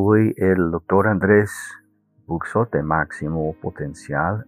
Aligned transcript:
Soy 0.00 0.32
el 0.36 0.70
doctor 0.70 1.08
Andrés 1.08 1.50
Buxote 2.24 2.84
Máximo 2.84 3.52
Potencial. 3.60 4.46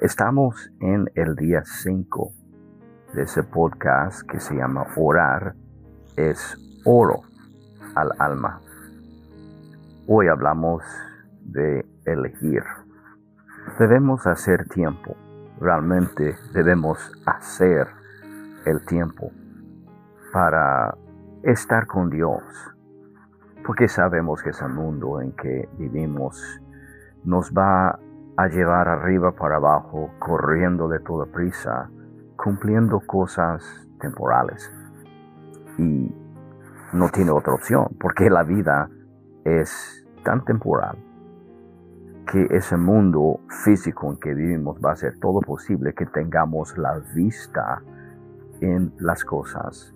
Estamos 0.00 0.72
en 0.80 1.10
el 1.14 1.36
día 1.36 1.62
5 1.66 2.32
de 3.12 3.24
ese 3.24 3.42
podcast 3.42 4.22
que 4.22 4.40
se 4.40 4.54
llama 4.54 4.86
Orar 4.96 5.54
es 6.16 6.56
oro 6.86 7.20
al 7.94 8.08
alma. 8.18 8.62
Hoy 10.06 10.28
hablamos 10.28 10.82
de 11.42 11.84
elegir. 12.06 12.62
Debemos 13.78 14.26
hacer 14.26 14.66
tiempo. 14.68 15.14
Realmente 15.60 16.36
debemos 16.54 17.12
hacer 17.26 17.88
el 18.64 18.82
tiempo 18.86 19.30
para 20.32 20.96
estar 21.42 21.86
con 21.86 22.08
Dios. 22.08 22.73
Porque 23.64 23.88
sabemos 23.88 24.42
que 24.42 24.50
ese 24.50 24.66
mundo 24.68 25.20
en 25.20 25.32
que 25.32 25.68
vivimos 25.78 26.60
nos 27.24 27.52
va 27.52 27.98
a 28.36 28.48
llevar 28.48 28.88
arriba 28.88 29.32
para 29.32 29.56
abajo, 29.56 30.10
corriendo 30.18 30.88
de 30.88 30.98
toda 31.00 31.26
prisa, 31.26 31.88
cumpliendo 32.36 33.00
cosas 33.00 33.88
temporales. 34.00 34.70
Y 35.78 36.14
no 36.92 37.08
tiene 37.08 37.30
otra 37.30 37.54
opción, 37.54 37.96
porque 37.98 38.28
la 38.28 38.42
vida 38.42 38.90
es 39.44 40.06
tan 40.24 40.44
temporal 40.44 40.96
que 42.30 42.46
ese 42.50 42.76
mundo 42.76 43.40
físico 43.64 44.10
en 44.10 44.18
que 44.18 44.34
vivimos 44.34 44.78
va 44.84 44.92
a 44.92 44.96
ser 44.96 45.18
todo 45.20 45.40
posible 45.40 45.94
que 45.94 46.06
tengamos 46.06 46.76
la 46.78 46.98
vista 47.14 47.82
en 48.60 48.92
las 48.98 49.24
cosas 49.24 49.94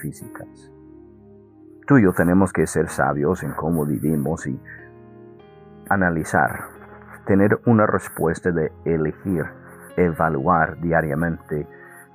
físicas. 0.00 0.73
Tú 1.86 1.98
y 1.98 2.02
yo 2.04 2.14
tenemos 2.14 2.50
que 2.50 2.66
ser 2.66 2.88
sabios 2.88 3.42
en 3.42 3.52
cómo 3.52 3.84
vivimos 3.84 4.46
y 4.46 4.58
analizar, 5.90 6.64
tener 7.26 7.60
una 7.66 7.86
respuesta 7.86 8.50
de 8.52 8.72
elegir, 8.86 9.44
evaluar 9.96 10.80
diariamente 10.80 11.68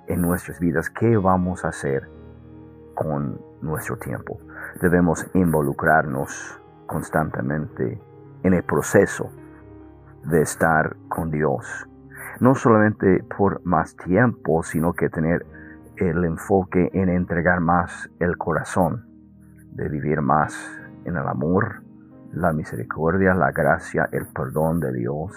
en 0.07 0.21
nuestras 0.21 0.59
vidas 0.59 0.89
qué 0.89 1.17
vamos 1.17 1.63
a 1.65 1.67
hacer 1.67 2.09
con 2.95 3.39
nuestro 3.61 3.97
tiempo. 3.97 4.39
Debemos 4.81 5.29
involucrarnos 5.35 6.59
constantemente 6.87 8.01
en 8.41 8.55
el 8.55 8.63
proceso 8.63 9.29
de 10.25 10.41
estar 10.41 10.95
con 11.09 11.29
Dios. 11.29 11.87
No 12.39 12.55
solamente 12.55 13.23
por 13.37 13.63
más 13.65 13.95
tiempo, 13.95 14.63
sino 14.63 14.93
que 14.93 15.09
tener 15.09 15.45
el 15.97 16.25
enfoque 16.25 16.89
en 16.93 17.09
entregar 17.09 17.59
más 17.59 18.09
el 18.19 18.35
corazón, 18.35 19.08
de 19.73 19.89
vivir 19.89 20.21
más 20.21 20.55
en 21.05 21.15
el 21.15 21.27
amor, 21.27 21.81
la 22.33 22.53
misericordia, 22.53 23.33
la 23.33 23.51
gracia, 23.51 24.09
el 24.11 24.27
perdón 24.27 24.79
de 24.79 24.93
Dios. 24.93 25.31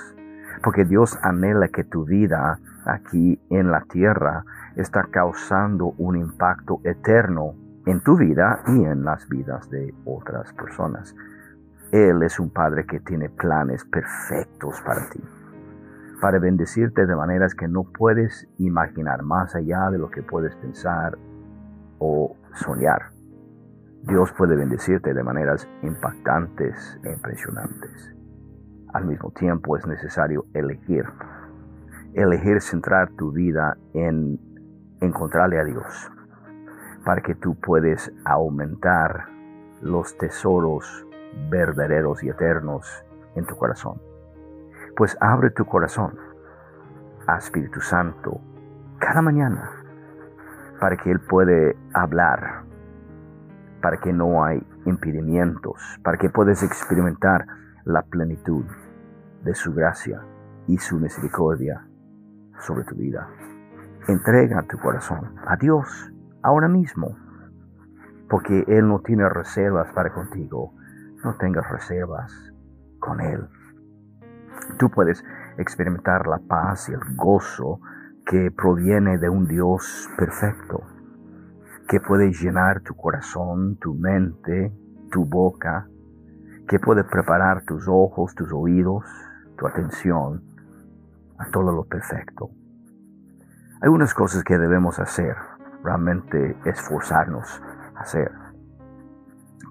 Porque 0.62 0.84
Dios 0.84 1.18
anhela 1.22 1.68
que 1.68 1.84
tu 1.84 2.04
vida 2.04 2.58
aquí 2.84 3.40
en 3.50 3.70
la 3.70 3.82
tierra 3.82 4.44
está 4.76 5.04
causando 5.10 5.94
un 5.98 6.16
impacto 6.16 6.80
eterno 6.84 7.54
en 7.86 8.00
tu 8.00 8.16
vida 8.16 8.62
y 8.66 8.84
en 8.84 9.04
las 9.04 9.28
vidas 9.28 9.68
de 9.70 9.94
otras 10.04 10.52
personas. 10.52 11.14
Él 11.90 12.22
es 12.22 12.38
un 12.40 12.50
Padre 12.50 12.86
que 12.86 13.00
tiene 13.00 13.28
planes 13.28 13.84
perfectos 13.84 14.80
para 14.82 15.08
ti, 15.10 15.20
para 16.20 16.38
bendecirte 16.38 17.06
de 17.06 17.16
maneras 17.16 17.54
que 17.54 17.68
no 17.68 17.84
puedes 17.84 18.48
imaginar, 18.58 19.22
más 19.22 19.54
allá 19.54 19.90
de 19.90 19.98
lo 19.98 20.10
que 20.10 20.22
puedes 20.22 20.54
pensar 20.56 21.18
o 21.98 22.36
soñar. 22.54 23.11
Dios 24.02 24.32
puede 24.32 24.56
bendecirte 24.56 25.14
de 25.14 25.22
maneras 25.22 25.68
impactantes 25.82 27.00
e 27.04 27.12
impresionantes. 27.12 28.14
Al 28.92 29.06
mismo 29.06 29.30
tiempo 29.30 29.76
es 29.76 29.86
necesario 29.86 30.44
elegir. 30.54 31.04
Elegir 32.14 32.60
centrar 32.60 33.10
tu 33.12 33.30
vida 33.30 33.76
en 33.94 34.38
encontrarle 35.00 35.58
a 35.58 35.64
Dios 35.64 36.10
para 37.04 37.22
que 37.22 37.34
tú 37.34 37.54
puedes 37.54 38.12
aumentar 38.24 39.26
los 39.80 40.16
tesoros 40.18 41.06
verdaderos 41.48 42.22
y 42.22 42.28
eternos 42.28 43.04
en 43.34 43.46
tu 43.46 43.56
corazón. 43.56 44.00
Pues 44.96 45.16
abre 45.20 45.50
tu 45.50 45.64
corazón 45.64 46.18
a 47.26 47.38
Espíritu 47.38 47.80
Santo 47.80 48.40
cada 48.98 49.22
mañana 49.22 49.70
para 50.80 50.96
que 50.96 51.10
Él 51.10 51.20
puede 51.20 51.76
hablar, 51.94 52.64
para 53.82 53.98
que 53.98 54.12
no 54.12 54.44
hay 54.44 54.64
impedimentos, 54.86 55.74
para 56.02 56.16
que 56.16 56.30
puedas 56.30 56.62
experimentar 56.62 57.46
la 57.84 58.02
plenitud 58.02 58.64
de 59.44 59.54
su 59.54 59.74
gracia 59.74 60.22
y 60.66 60.78
su 60.78 60.98
misericordia 60.98 61.84
sobre 62.60 62.84
tu 62.84 62.94
vida. 62.94 63.28
Entrega 64.08 64.62
tu 64.62 64.78
corazón 64.78 65.34
a 65.46 65.56
Dios 65.56 66.12
ahora 66.42 66.68
mismo, 66.68 67.16
porque 68.28 68.64
Él 68.68 68.88
no 68.88 69.00
tiene 69.00 69.28
reservas 69.28 69.92
para 69.92 70.12
contigo. 70.12 70.72
No 71.24 71.36
tengas 71.36 71.68
reservas 71.70 72.32
con 72.98 73.20
Él. 73.20 73.46
Tú 74.78 74.90
puedes 74.90 75.24
experimentar 75.58 76.26
la 76.26 76.38
paz 76.38 76.88
y 76.88 76.92
el 76.92 77.00
gozo 77.16 77.80
que 78.26 78.50
proviene 78.50 79.18
de 79.18 79.28
un 79.28 79.46
Dios 79.46 80.08
perfecto, 80.16 80.82
que 81.92 82.00
puede 82.00 82.32
llenar 82.32 82.80
tu 82.80 82.94
corazón, 82.94 83.76
tu 83.76 83.92
mente, 83.92 84.72
tu 85.10 85.26
boca, 85.26 85.86
que 86.66 86.78
puede 86.78 87.04
preparar 87.04 87.66
tus 87.66 87.86
ojos, 87.86 88.34
tus 88.34 88.50
oídos, 88.50 89.04
tu 89.58 89.66
atención 89.66 90.42
a 91.36 91.50
todo 91.50 91.70
lo 91.70 91.84
perfecto. 91.84 92.48
Hay 93.82 93.90
unas 93.90 94.14
cosas 94.14 94.42
que 94.42 94.56
debemos 94.56 94.98
hacer 95.00 95.36
realmente 95.84 96.56
esforzarnos 96.64 97.60
a 97.94 98.00
hacer 98.00 98.32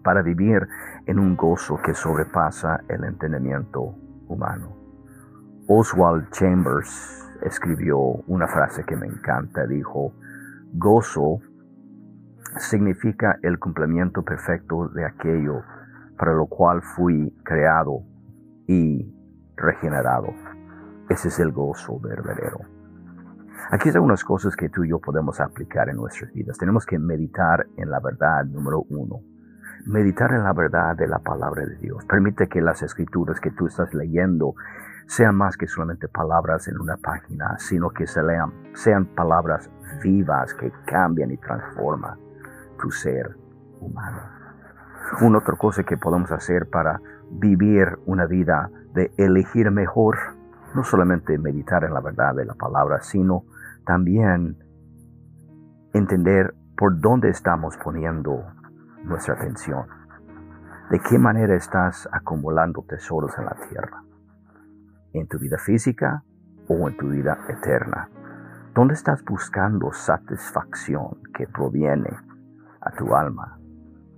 para 0.03 0.21
vivir 0.21 0.67
en 1.07 1.17
un 1.17 1.35
gozo 1.35 1.79
que 1.83 1.95
sobrepasa 1.95 2.81
el 2.87 3.03
entendimiento 3.03 3.95
humano. 4.27 4.77
Oswald 5.67 6.29
Chambers 6.29 7.33
escribió 7.41 7.97
una 7.97 8.47
frase 8.47 8.83
que 8.83 8.95
me 8.95 9.07
encanta, 9.07 9.65
dijo, 9.65 10.13
gozo 10.73 11.39
significa 12.57 13.39
el 13.41 13.59
cumplimiento 13.59 14.23
perfecto 14.23 14.89
de 14.89 15.05
aquello 15.05 15.63
para 16.17 16.33
lo 16.33 16.45
cual 16.45 16.81
fui 16.81 17.35
creado 17.43 18.03
y 18.67 19.11
regenerado. 19.55 20.33
Ese 21.09 21.29
es 21.29 21.39
el 21.39 21.51
gozo 21.51 21.99
verdadero. 21.99 22.59
Aquí 23.71 23.89
hay 23.89 23.95
algunas 23.95 24.23
cosas 24.23 24.55
que 24.55 24.69
tú 24.69 24.83
y 24.83 24.89
yo 24.89 24.99
podemos 24.99 25.39
aplicar 25.39 25.89
en 25.89 25.97
nuestras 25.97 26.31
vidas. 26.33 26.57
Tenemos 26.57 26.85
que 26.85 26.99
meditar 26.99 27.65
en 27.77 27.89
la 27.89 27.99
verdad, 27.99 28.45
número 28.45 28.85
uno. 28.89 29.21
Meditar 29.85 30.31
en 30.31 30.43
la 30.43 30.53
verdad 30.53 30.95
de 30.95 31.07
la 31.07 31.19
palabra 31.19 31.65
de 31.65 31.77
Dios. 31.77 32.05
Permite 32.05 32.47
que 32.47 32.61
las 32.61 32.81
escrituras 32.81 33.39
que 33.39 33.51
tú 33.51 33.67
estás 33.67 33.93
leyendo 33.93 34.55
sean 35.07 35.35
más 35.35 35.57
que 35.57 35.67
solamente 35.67 36.07
palabras 36.07 36.67
en 36.67 36.79
una 36.79 36.97
página, 36.97 37.57
sino 37.57 37.89
que 37.89 38.07
se 38.07 38.21
lean, 38.21 38.51
sean 38.73 39.05
palabras 39.05 39.69
vivas 40.03 40.53
que 40.53 40.71
cambian 40.85 41.31
y 41.31 41.37
transforman 41.37 42.30
tu 42.81 42.91
ser 42.91 43.35
humano. 43.79 44.21
Una 45.21 45.39
otra 45.39 45.55
cosa 45.55 45.83
que 45.83 45.97
podemos 45.97 46.31
hacer 46.31 46.69
para 46.69 46.99
vivir 47.31 47.99
una 48.05 48.25
vida 48.25 48.69
de 48.93 49.11
elegir 49.17 49.71
mejor 49.71 50.17
no 50.75 50.83
solamente 50.83 51.37
meditar 51.37 51.83
en 51.83 51.93
la 51.93 52.01
verdad 52.01 52.35
de 52.35 52.45
la 52.45 52.53
palabra, 52.53 53.01
sino 53.01 53.43
también 53.85 54.57
entender 55.93 56.53
por 56.77 56.99
dónde 56.99 57.29
estamos 57.29 57.77
poniendo 57.77 58.45
nuestra 59.03 59.35
atención. 59.35 59.85
¿De 60.89 60.99
qué 60.99 61.17
manera 61.17 61.55
estás 61.55 62.07
acumulando 62.11 62.83
tesoros 62.87 63.37
en 63.37 63.45
la 63.45 63.55
tierra? 63.69 64.03
¿En 65.13 65.27
tu 65.27 65.39
vida 65.39 65.57
física 65.57 66.23
o 66.67 66.87
en 66.87 66.97
tu 66.97 67.09
vida 67.09 67.37
eterna? 67.49 68.09
¿Dónde 68.73 68.93
estás 68.93 69.23
buscando 69.23 69.91
satisfacción 69.91 71.21
que 71.33 71.47
proviene 71.47 72.09
a 72.81 72.91
tu 72.91 73.15
alma? 73.15 73.59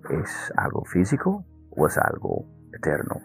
¿Es 0.09 0.53
algo 0.57 0.83
físico 0.85 1.45
o 1.71 1.87
es 1.87 1.97
algo 1.97 2.45
eterno? 2.73 3.21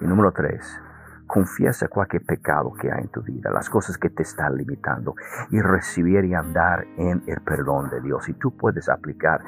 Y 0.00 0.06
número 0.06 0.32
tres, 0.32 0.80
Confiesa 1.28 1.88
cualquier 1.88 2.24
pecado 2.24 2.72
que 2.72 2.90
hay 2.90 3.02
en 3.02 3.08
tu 3.10 3.20
vida, 3.22 3.50
las 3.50 3.68
cosas 3.68 3.98
que 3.98 4.08
te 4.08 4.22
están 4.22 4.56
limitando 4.56 5.14
y 5.50 5.60
recibir 5.60 6.24
y 6.24 6.32
andar 6.32 6.86
en 6.96 7.22
el 7.26 7.42
perdón 7.42 7.90
de 7.90 8.00
Dios. 8.00 8.26
Y 8.30 8.32
tú 8.32 8.56
puedes 8.56 8.88
aplicar 8.88 9.42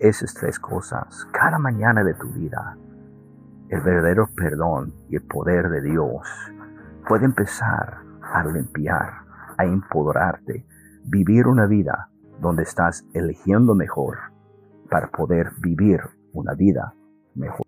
esas 0.00 0.32
tres 0.32 0.58
cosas 0.58 1.28
cada 1.32 1.58
mañana 1.58 2.02
de 2.02 2.14
tu 2.14 2.32
vida. 2.32 2.78
El 3.68 3.82
verdadero 3.82 4.30
perdón 4.34 4.94
y 5.10 5.16
el 5.16 5.26
poder 5.26 5.68
de 5.68 5.82
Dios 5.82 6.26
puede 7.06 7.26
empezar 7.26 7.98
a 8.22 8.42
limpiar, 8.42 9.12
a 9.58 9.66
empoderarte, 9.66 10.66
vivir 11.04 11.48
una 11.48 11.66
vida 11.66 12.08
donde 12.40 12.62
estás 12.62 13.04
eligiendo 13.12 13.74
mejor 13.74 14.16
para 14.90 15.10
poder 15.10 15.50
vivir 15.60 16.00
una 16.32 16.54
vida 16.54 16.94
mejor. 17.34 17.66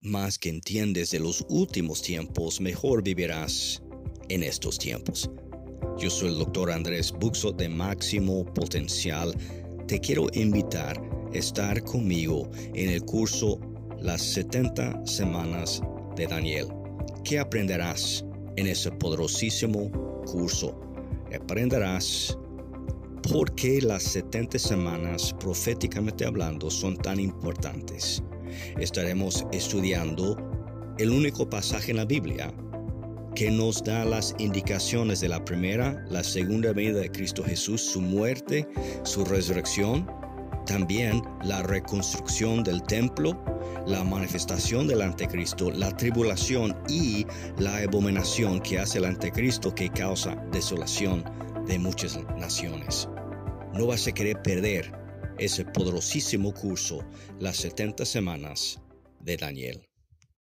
Más 0.00 0.38
que 0.38 0.48
entiendes 0.48 1.10
de 1.10 1.20
los 1.20 1.44
últimos 1.48 2.02
tiempos, 2.02 2.60
mejor 2.60 3.02
vivirás 3.02 3.82
en 4.28 4.42
estos 4.42 4.78
tiempos. 4.78 5.30
Yo 5.98 6.10
soy 6.10 6.28
el 6.28 6.38
doctor 6.38 6.70
Andrés 6.70 7.12
Buxo 7.12 7.52
de 7.52 7.68
Máximo 7.68 8.44
Potencial. 8.44 9.34
Te 9.86 10.00
quiero 10.00 10.26
invitar 10.32 11.00
a 11.32 11.36
estar 11.36 11.82
conmigo 11.84 12.50
en 12.74 12.90
el 12.90 13.02
curso 13.04 13.60
Las 14.00 14.22
70 14.22 15.06
Semanas 15.06 15.82
de 16.16 16.26
Daniel 16.26 16.85
¿Qué 17.26 17.40
aprenderás 17.40 18.24
en 18.54 18.68
ese 18.68 18.88
poderosísimo 18.92 19.90
curso? 20.26 20.80
Aprenderás 21.34 22.38
por 23.28 23.52
qué 23.56 23.82
las 23.82 24.04
70 24.04 24.60
semanas, 24.60 25.34
proféticamente 25.40 26.24
hablando, 26.24 26.70
son 26.70 26.96
tan 26.96 27.18
importantes. 27.18 28.22
Estaremos 28.78 29.44
estudiando 29.50 30.36
el 30.98 31.10
único 31.10 31.50
pasaje 31.50 31.90
en 31.90 31.96
la 31.96 32.04
Biblia 32.04 32.54
que 33.34 33.50
nos 33.50 33.82
da 33.82 34.04
las 34.04 34.32
indicaciones 34.38 35.18
de 35.18 35.28
la 35.28 35.44
primera, 35.44 36.04
la 36.08 36.22
segunda 36.22 36.72
venida 36.72 37.00
de 37.00 37.10
Cristo 37.10 37.42
Jesús, 37.42 37.80
su 37.82 38.00
muerte, 38.00 38.68
su 39.02 39.24
resurrección, 39.24 40.06
también 40.66 41.22
la 41.42 41.62
reconstrucción 41.62 42.62
del 42.62 42.82
templo, 42.82 43.42
la 43.86 44.04
manifestación 44.04 44.86
del 44.86 45.00
anticristo, 45.00 45.70
la 45.70 45.96
tribulación 45.96 46.76
y 46.88 47.26
la 47.56 47.78
abominación 47.78 48.60
que 48.60 48.78
hace 48.78 48.98
el 48.98 49.06
anticristo 49.06 49.74
que 49.74 49.88
causa 49.88 50.36
desolación 50.52 51.24
de 51.66 51.78
muchas 51.78 52.18
naciones. 52.36 53.08
No 53.72 53.86
vas 53.86 54.06
a 54.06 54.12
querer 54.12 54.42
perder 54.42 54.92
ese 55.38 55.64
poderosísimo 55.64 56.52
curso, 56.52 57.04
las 57.38 57.56
70 57.56 58.04
semanas 58.04 58.80
de 59.20 59.36
Daniel. 59.36 59.86